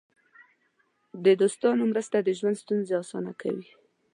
د 1.23 1.25
دوستانو 1.41 1.83
مرسته 1.91 2.17
د 2.21 2.29
ژوند 2.39 2.61
ستونزې 2.63 2.93
اسانه 3.03 3.31
کوي. 3.41 3.67